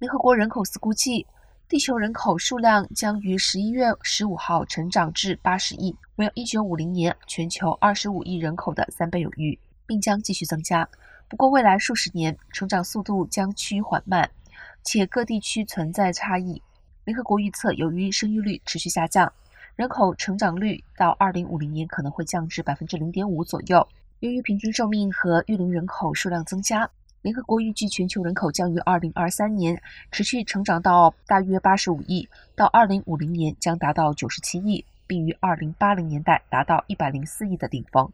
[0.00, 1.26] 联合国人口司估计，
[1.68, 10.88] 地球人口数量将于十一月十五号成长至八十亿，为一九五零年全球二十五亿人口的三倍有余，并将继续增加。
[11.28, 14.30] 不过，未来数十年成长速度将趋于缓慢，
[14.82, 16.62] 且各地区存在差异。
[17.04, 19.30] 联合国预测，由于生育率持续下降，
[19.76, 23.86] 人口成长率到二零五零年可能会降至百分之零点五左右。
[24.20, 26.90] 由于平均寿命和育龄人口数量增加。
[27.22, 38.10] 联合国预计，全球人口将于二零二三年持续成长到大约八十五亿，到二零五零年将达到九十七亿，并于二零八零年代达到一百零四亿的顶峰。